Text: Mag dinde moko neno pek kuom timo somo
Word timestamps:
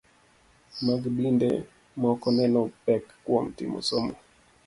Mag 0.85 1.01
dinde 1.17 1.49
moko 2.01 2.27
neno 2.37 2.61
pek 2.85 3.03
kuom 3.25 3.45
timo 3.57 3.79
somo 3.89 4.13